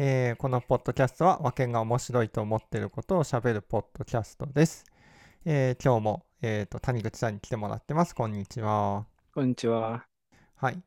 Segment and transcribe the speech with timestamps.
[0.00, 4.84] えーこのポッドキャストは和見が面白いと思っていることをしゃべるポッドキャストです。
[5.44, 8.14] えー今日も、えーと谷口さんに来てもらってます。
[8.14, 9.06] こんにちは。
[9.34, 10.06] こんにちは。
[10.54, 10.80] はい。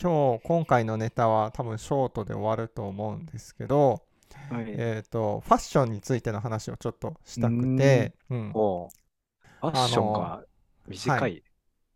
[0.00, 4.04] 今日、今回のネタは多分ショートで終わると思うんですけど、
[4.50, 4.66] はい。
[4.68, 8.52] えーと、ファッションについての話をちょっとしたくて、うん。
[8.52, 10.44] ファッションあが
[10.86, 11.20] 短い。
[11.20, 11.42] はい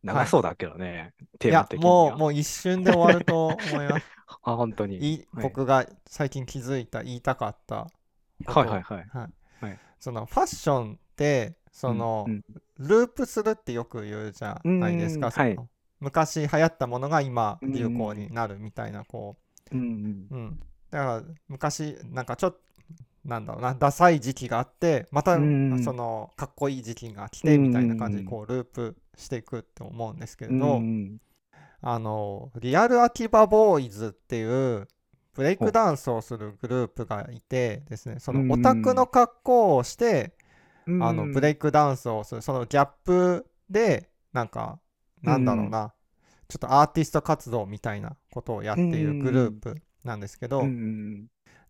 [0.02, 2.16] 長そうだけどね、テいや、ーマ的にもう、は。
[2.16, 4.17] もう一瞬で終わると思います。
[4.42, 5.26] あ、本当に。
[5.32, 5.42] はい。
[5.42, 7.90] 僕が最近気づいた、言いたかった
[8.46, 9.06] はいはいはい。
[9.09, 9.64] はい。
[9.64, 9.78] はい。
[10.01, 12.45] そのファッションってその、うん
[12.78, 15.59] ループするってよく言うじゃないですか、うんそのはい。
[15.98, 17.73] 昔流行ったものが今うん。
[17.73, 19.37] 流行になるみたいなこ
[19.73, 19.77] う。
[19.77, 20.27] んうん。
[20.30, 22.60] う、うん、だから昔なんかちょっと
[23.24, 31.18] なんだろうなダサい時期があってまたうんそのかっこいい時期が来てみたいな感じにうんこうループしていくって思うんですけれうんど、うん
[31.80, 34.88] あのリアル秋葉ボーイズっていう
[35.34, 40.34] ブレイクダンスをするグループがいてですねそのオタクの格好をして、
[40.87, 41.02] うん。
[41.02, 44.80] あのブレイクダンスをするそのギャップでなんか
[45.23, 45.93] なんだろうな、
[46.49, 50.65] ちょっとアーティスト活動みたいなことをやっているグループなんですけど、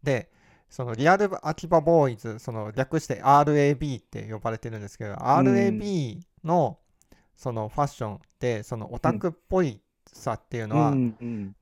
[0.02, 0.30] で
[0.70, 6.78] そのリアル秋葉ボーイズその略して RAB って呼ばれてるんですけど、RAB の
[7.36, 9.80] そのファッションってそのオタクっぽい
[10.12, 10.92] さっていうのは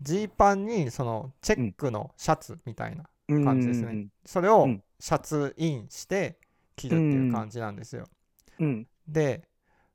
[0.00, 3.44] ジーパンにそのチェックのシャツみたいなうん。
[3.44, 3.92] 感じですね。
[3.92, 4.82] うんそれをうん。
[4.98, 6.38] シャツインして
[6.74, 8.08] 着るっていう感じなんですよ。
[8.58, 8.86] うん。
[9.06, 9.42] で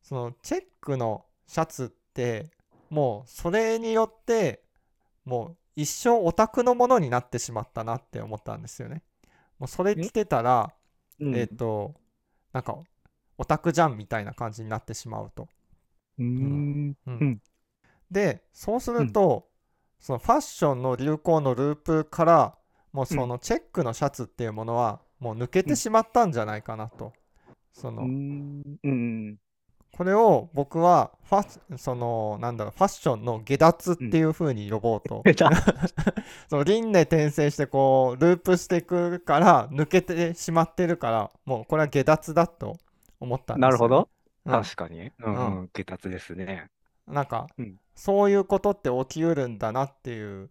[0.04, 2.52] そのチェックのシャツって
[2.90, 4.64] もうそれによって
[5.26, 9.02] もう一生オタクのものになってしまったなって思ったんですよね。
[9.58, 10.72] もうそれ着てたら
[11.20, 11.36] うん。
[11.36, 11.96] えっ、と
[12.54, 12.78] なんか
[13.38, 15.48] オタクじゃんみたいな感じになってしまうと。
[16.20, 16.96] うん。
[17.08, 17.18] うん。
[17.20, 17.42] うん
[18.12, 19.48] でそうすると、
[20.00, 22.58] そのファッションの流行のループから
[22.92, 27.14] もうそのチェックのシャツっていうものはもう抜けてしまったんじゃないかなと。
[27.72, 29.38] そのうんうん
[29.94, 35.52] これを僕はファそのなんだろうファッションの下脱っていう風に呼ぼうと、 出た
[36.50, 42.78] その輪廻転生してこうループしていくから抜けてしまってるからもうこれは下脱だと
[43.20, 44.10] 思ったんですよなるほど。
[44.46, 45.12] うん確かに。
[45.20, 45.70] うんううん。
[45.72, 46.70] 下達ですね。
[47.12, 50.50] なんか、うんそういうことって起きうるんだなっていう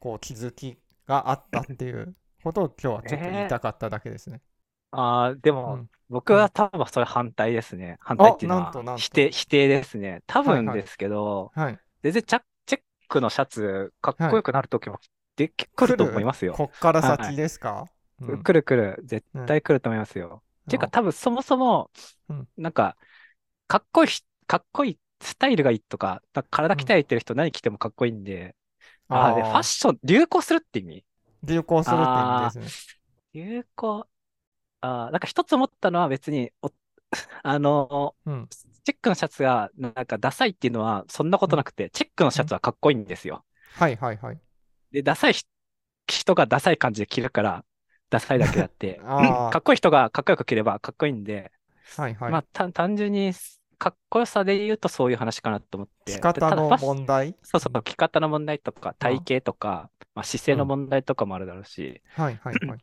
[0.00, 0.76] こう気づき
[1.06, 4.42] があったっていう ことを今日はちょっと言いたかっただけですね。
[4.90, 7.96] ああ、でうも、ん僕は多分それ反対ですね。
[8.00, 10.22] 反対っていうのは否定、否定ですね。
[10.26, 11.78] 多はいはい分ですけど、はい。
[12.02, 14.98] 全然チャチェックのシャツかっこよくなるときも
[15.36, 16.54] で来ると思いますよ。
[16.54, 17.86] こっから先ですか、
[18.20, 19.00] うん来る来る。
[19.04, 20.42] 絶対来ると思いますよ。
[20.66, 21.90] っていうか多分そもそも
[22.28, 22.96] うん、なんか、
[23.66, 28.56] かっこいいし、かっこいい、スタイルがいいとか、か体鍛えてる人何着てもかっこいいんで、
[29.08, 31.04] ああ、で、ファッション、流行するって意味？
[31.42, 32.72] 流行するって意味ですね。
[33.32, 34.08] 流行、
[34.82, 36.72] あーなんか一つ思ったのは別に、お
[37.42, 38.48] あの、うん。
[38.84, 43.44] チェックのシャツがなんかダサいっていうのはそんなことなくて、チェックのシャツはかっこいいんですよ。
[43.72, 44.40] はいはいはい。
[44.92, 45.44] で、ダサいひ
[46.06, 47.64] 人がダサい感じで着るから、
[48.10, 49.00] ダサいだけであって、
[49.50, 51.52] かっこいい人がかっこよく着ればかっこいいんで、
[51.96, 52.32] はいはい。
[52.32, 53.32] まあた単純に
[53.80, 56.12] かっこよさで言うとそういう話かなと思って。
[56.12, 57.34] 着方の問題？
[57.42, 62.78] そうそう、着方の問題とか、体型とか、まあ、姿勢の問題とかもあるだろうし、はいはいはい。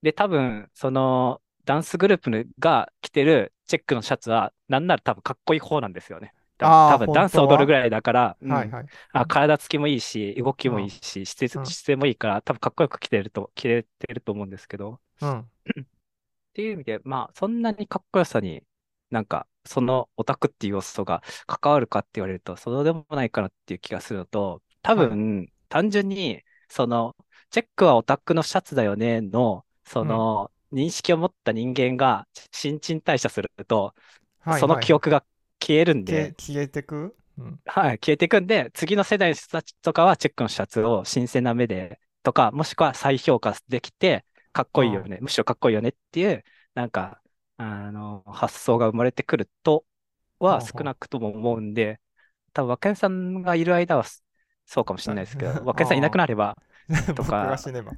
[0.00, 6.32] で、多分、その、ダンスグループが着てるチェックのシャツは、なんなら多分かっこいい方なんですよね。
[6.56, 8.86] 多分あー多分ダンス踊るぐらいだから、うんはいはい。
[9.12, 15.38] あ体つきもいいし、動きもいいし、姿勢うん姿勢もいいから、多分かっこよく着てると、着れてると思うんですけど、うん。
[15.42, 15.44] っ
[16.54, 18.62] ていう意味で、まあ、そんなにかっこよさに、
[19.12, 27.14] なんか、そのオタクっていう要素が関わるかって言われると、そうでもないかなっていう気がするのと、多分、単純に、その、
[27.50, 33.94] チェックはオタクのシャツだよねの、その、認識を持った人間が新陳代謝すると、
[34.40, 34.60] はいはい。
[34.60, 35.24] その記憶が
[35.60, 37.14] 消えるんで、消えてく？
[37.38, 37.60] うん。
[37.66, 46.42] はい、消えていくんで、次の世代の人たちとかはチェックのシャツを新鮮な目で、とか、もしくは再評価できて、かっこいいよね、むしろかっこいいよねっていう、
[46.74, 47.20] なんか、
[47.56, 49.84] あの、発想が生まれてくると
[50.38, 52.00] は少なくとも思うんで、
[52.52, 54.04] 多分、和健さんがいる間は
[54.66, 56.56] そうかもしれないですけど、 和健さんいなくなれば、
[57.16, 57.92] 僕かが死ねば。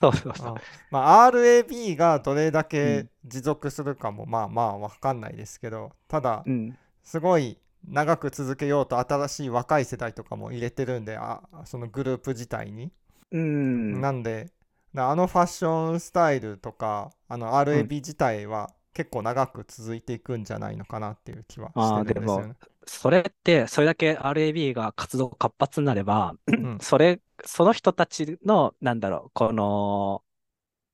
[0.00, 0.54] そうそうそう。
[0.56, 0.60] あ
[0.90, 6.78] まあ、RAB がどれだうけん持続するかもまあまあわかんないですけどただうん。
[7.04, 7.58] すごい
[7.88, 12.92] 長く続けようと新しい若い世代とかも入れてるんであそのグループ自体に、
[13.30, 14.00] うん。
[14.00, 14.50] なんで
[14.94, 22.54] だあのファッションスタイルとかあの RAB 自体は結構長く続いていくんじゃないのかなっていう気はしてるんですよね。、
[22.86, 30.22] それって、それだけ RAB が活動活発になれば、うんそれ、その人たちの、なんだろう、この、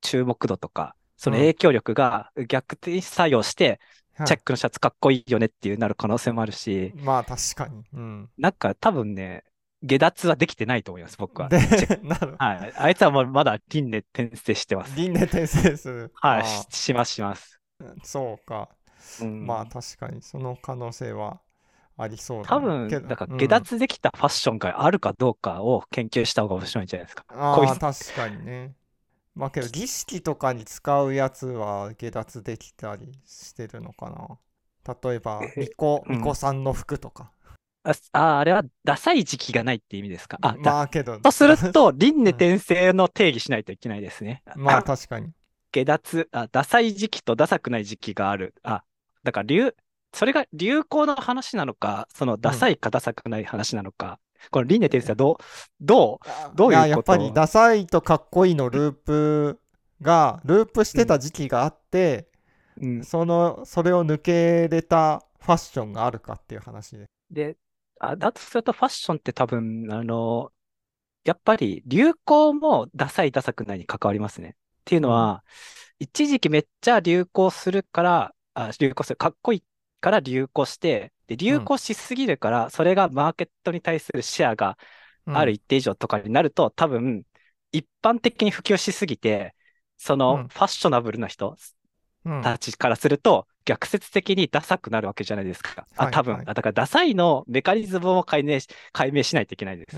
[0.01, 3.79] 注目度とか、そのうん影響力が逆転作用して、はい
[4.27, 7.83] チェックのシャツかっこいいよねっていうなる可能性もあるし、まあ確かに。
[7.95, 8.31] うん。
[8.37, 9.43] なんか多分ね、
[9.83, 11.49] 下脱はできてないと思います、僕は。
[11.49, 11.59] で
[12.05, 12.73] なるはい。
[12.77, 14.95] あいつはもうまだ輪廻転生してます。
[14.97, 16.13] 輪廻転生する。
[16.21, 17.62] はい、します、します。
[17.83, 18.69] ー そうか。
[19.19, 19.57] うん。
[19.57, 21.41] まあ確かにその可能性は
[21.99, 22.69] ありそうだ多ね。
[22.69, 27.25] 分、だからうん下脱できたファッションがあるかどうかを研究した方が面白いんじゃないですか。
[27.29, 28.77] ああ、こいつ確かにね。
[29.35, 34.39] まあけど儀式とかに使うやつは下脱できたりしてるのかな。
[35.03, 37.33] 例えば、え巫女、うん巫女さんの服とか。
[37.85, 40.39] あ、ああれはダサい時期がないって意味ですか？
[40.43, 44.43] あ、だまあけど、とすると、輪廻転生の定義しないといけないですね。
[44.55, 45.33] まあ確かに。
[45.73, 48.55] 下脱、あ、ダサい時期とダサくない時期がある。
[48.63, 48.85] あ、
[49.25, 49.75] だから流、
[50.13, 54.21] それが流行の話なのか、そのダサいかダサくない話なのか、
[54.51, 55.37] この輪廻転生はどう、
[55.81, 59.61] どう、どういうややっことぱりダサいとかっこいいのループ
[60.01, 62.29] が、ループしてた時期があって、
[62.81, 67.07] うん、その、それを抜けれたファッションがあるかっていう話で。
[67.31, 67.57] で、
[68.01, 70.51] あ、だとするとファッションって多分、あの、
[71.25, 74.57] やっぱり流行もダサいダサくないに関わりますね。
[74.83, 75.45] っていうのは、
[75.99, 79.65] 一時期めっちゃ流行するから、あ、流行する、かっこいい
[80.01, 84.79] から流行して、で、流行しすぎるから、それがマーケットに対するシェアが
[85.27, 85.33] うん。
[85.33, 87.25] ある一定以上とかになると、多分、
[87.73, 89.55] 一般的に普及しすぎて、
[89.99, 90.37] そうん。
[90.37, 91.57] のファッショナブルな人
[92.25, 92.41] うん。
[92.41, 95.87] たちからすると、逆説的にダサくなるわけじゃないですか。
[95.97, 96.47] あ、はい多分、はい。
[96.47, 99.97] あだからダサいのメカニズムを解明し、解明しないといけないです。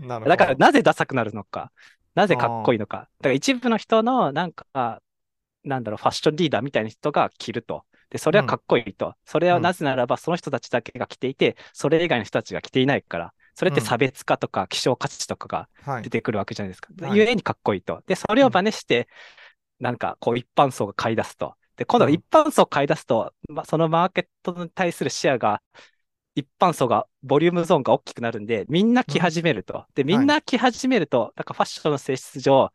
[0.24, 1.72] だから、なぜダサくなるのか、
[2.16, 2.96] なぜかっこいいのか。
[2.96, 4.66] だから一部の人の、なんか、
[5.64, 7.84] なんだろう、ファッションリーダーみたいな人が着ると。
[8.10, 9.14] で、それはかっこいいと。
[9.24, 13.34] それはなぜならば、その人たちだけが着ていて、それ以外の人たちが着ていないから。
[13.54, 16.10] それって差別化とか希少価値とかがはい出。
[16.10, 16.90] てくるわけじゃないですか。
[17.06, 18.02] はいゆえにかっこいいと。
[18.06, 19.08] で、それを真似して、
[19.80, 21.54] なんかこう一般層が買い出すと。
[21.76, 25.62] で、今度はうん一般層買い出すと、まあ、そのマーケットに対するシェアが、
[26.36, 29.86] 一般層が、ボリュームゾーンが大きくなるんで、みんな着始めると。
[29.94, 32.70] で、みんな着始めると、なんかファッションの性質上、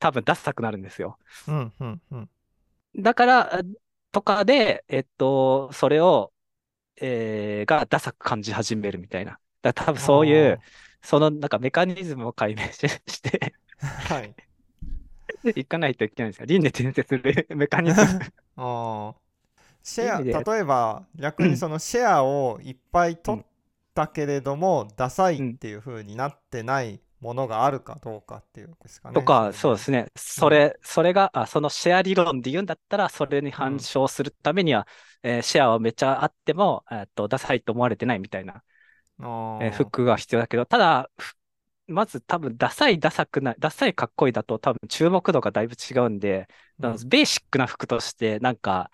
[0.00, 1.16] 多分ダサくなるんですよ。
[1.46, 2.30] うんうんうん。
[2.96, 3.60] だから、あ
[4.12, 6.32] とかで、えっと、それを、
[6.96, 9.38] えーがダサく感じ始めるみたいな。
[9.62, 10.60] だ多分そういう、
[11.02, 13.54] そのなんかメカニズムを解明しして。
[13.78, 14.34] はい。
[15.56, 16.46] いかないといけないんですよ。
[16.46, 18.20] 輪廻転生するメカニズム。
[18.56, 19.29] ああ。
[19.82, 23.44] シェア、例えば逆にそのシェアをいっぱい取っ
[23.94, 29.14] たけれども、ダサいっていう風になってないものがあるかどうかっていうですかね。
[29.14, 30.04] とか、そうですね。
[30.04, 30.10] ね。
[30.16, 34.86] それ、それが、あ、そのシェア理論で言うんだったら、それに反証するためには、
[35.22, 38.62] えーシェアはめっちゃあっても、えーっと、ダサいと思われてないみたいな、
[39.18, 39.26] あー
[39.58, 41.34] えー服が必要だけど、ただ、ふ
[41.88, 46.48] まず多分、ダサい、ダサくない、ダサいかっこいいだと多分注目度がだいぶ違うんで、
[46.78, 48.90] うんベーシックな服として、なんか、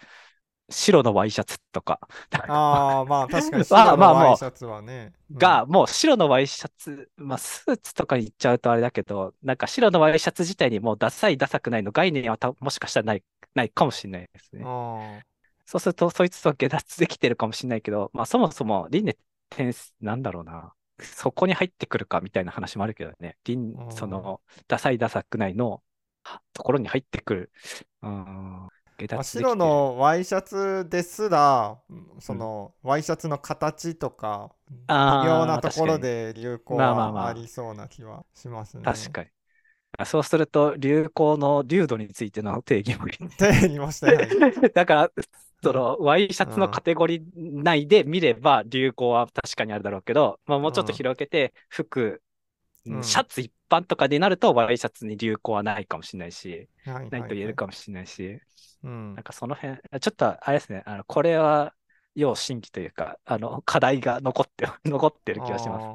[0.71, 2.01] 白のワイシャツとか、
[2.47, 5.13] あ あ、まあ確かにまあ白まあもうのワイシャツはね。
[5.31, 13.25] うんが、もう白のワイシャツ、まあ、スーツとかに行っちゃうとあれだけど、なんか白のワイシャツ自体にもうダサい、ダサくないの概念はたもしかしたらない、
[13.55, 14.63] ないかもしれないですね。
[14.65, 15.21] あ
[15.67, 19.19] そうすると、そいつと下脱できてるかもしれないけど、まあそもそも輪廻
[19.51, 20.73] 転生、なんだろうな。
[21.01, 23.37] そこに入ってくるかみたいな話もあるけどね。
[23.45, 25.83] 輪うんその、ダサい、ダサくないの
[26.23, 27.53] はところに入ってくる。
[28.03, 28.69] うん、
[29.23, 31.79] 白のワイシャツですら、
[32.21, 37.23] そのワイシャツの形とか、微妙なところで流行まあまあまあ。
[37.25, 38.85] はありそうな気はしますね。
[38.85, 39.31] 確かに。
[39.99, 44.17] あそうすると、流行の流度についての定義もって言いましたね。
[44.17, 44.29] はい。
[44.75, 45.11] だから、
[45.63, 52.23] その、ワイシャツのカテゴリー内で見れば、流行は確かにあるだろうけど、まあ、もうちょっと広げて、服、
[52.87, 58.41] うんシャツ一般とかでなると、ワイシャツに流行はないかもしれないし、はいないと言えるはいかもしれないし、
[58.83, 61.75] うんなんかその辺、ちょっとあれですね、あの、これは、
[62.15, 65.87] 要審議というか、あの、課題が残って、 残ってる気がします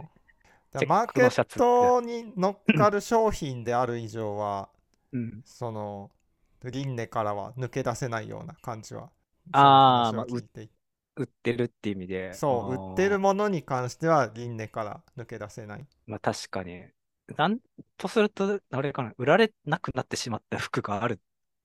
[0.83, 0.85] ね。
[0.87, 4.69] マーケットに乗っかる商品である以上は、
[5.11, 5.41] うん。
[5.45, 6.11] その
[6.63, 9.09] 輪廻からは抜け出せないような感じは。
[9.51, 10.73] あーその話を聞いていて
[11.15, 12.33] 売ってるって意味で。
[12.33, 15.87] そう、売ってるものに関しては輪廻から抜け出せない。
[16.05, 16.85] まあ確かに。
[17.37, 17.59] なん
[17.97, 21.19] とすると、あれかな、売られなくなってしまった服がある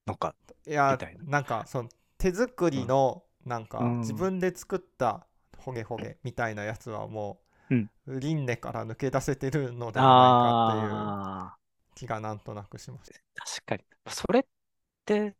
[0.06, 0.34] のか。
[0.66, 1.88] いやみたいななんかその
[2.18, 5.26] 手作りのなんかうん自分で作った
[5.58, 11.12] ホゲホゲみたいなやつはもうんう輪廻から抜け出せてるのではないかっていう
[11.50, 11.58] あ
[11.96, 13.14] 気がなんとなくします。
[13.38, 13.84] あ、確かに。
[14.08, 14.44] それっ
[15.04, 15.36] て、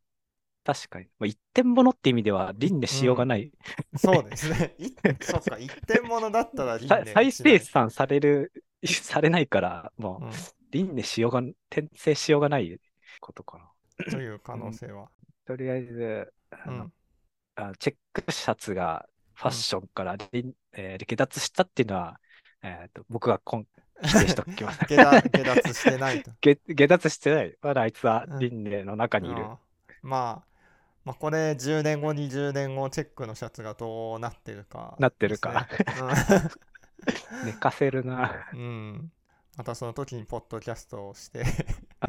[0.67, 1.07] 確かに。
[1.21, 3.53] まあ、一点物って意味では輪廻しようがない。
[3.97, 4.75] そうですね。
[4.79, 8.53] いそっか、一点物だったら 輪さ廻再しない生産される、
[8.85, 10.31] されないから、もうう
[10.73, 11.39] 輪廻しようが、
[11.71, 12.81] 転生しようがない
[13.21, 14.09] ことかな。
[14.09, 15.09] ん、という可能性は。
[15.47, 16.93] とりあえず、あのうん。
[17.55, 22.21] あチェックシャツがファッションから輪、えー下脱したっていうのは、
[22.63, 23.67] えーと僕がこん
[24.03, 24.81] 否定しときます。
[24.91, 26.33] 下脱下脱してないと。
[26.41, 27.57] 下下脱してない。
[27.63, 29.45] まだあいつはうん輪廻の中にいる。
[30.03, 30.56] まあ、
[31.07, 35.69] まあ、これ10年後、20年後、チェックのシャツがどうなってるか、なってるか。
[37.47, 38.33] 寝かせるな。
[38.53, 38.61] うん。
[38.61, 39.13] うん
[39.57, 41.43] またその時にポッドキャストをして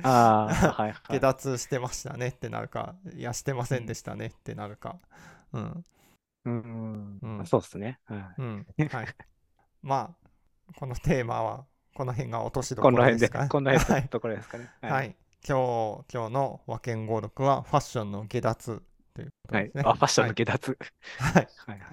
[0.03, 1.19] ああ、はいは下い。
[1.21, 4.99] 脱してましたねってなるか、いや、してませんでしたねってなるか。
[5.53, 5.85] うん。
[6.43, 7.99] うん、うんそうですね。
[8.05, 8.67] はいうん。
[8.91, 9.07] はい。
[9.81, 13.49] まあ、このテーマは、この辺が落としどここの辺ですろでかね。
[13.49, 14.01] この辺はい。
[14.01, 14.69] のところですかね。
[14.81, 15.15] はい。
[15.47, 19.65] 今日、今日の和剣語録はファッションの下脱ということはい。
[19.65, 19.83] ですね。
[19.85, 20.77] あ、ファッションの下脱。
[21.17, 21.49] はい。
[21.65, 21.87] はい。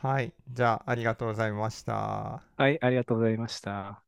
[0.00, 0.34] はい。
[0.48, 2.44] じゃあ、ありがとうございました。
[2.56, 4.03] はい、ありがとうございました。